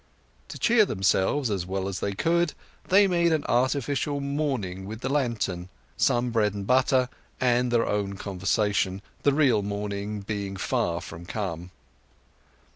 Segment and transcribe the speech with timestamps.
[0.47, 2.53] To cheer themselves as well as they could,
[2.87, 7.07] they made an artificial morning with the lantern, some bread and butter,
[7.39, 11.69] and their own conversation, the real morning being far from come.